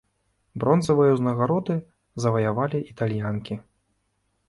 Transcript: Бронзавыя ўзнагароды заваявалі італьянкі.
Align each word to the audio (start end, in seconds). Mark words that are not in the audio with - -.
Бронзавыя 0.63 1.11
ўзнагароды 1.19 1.75
заваявалі 2.25 2.85
італьянкі. 2.97 3.63